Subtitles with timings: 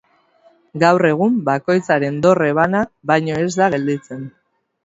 [0.83, 4.27] Gaur egun bakoitzaren dorre bana baino ez da gelditzen.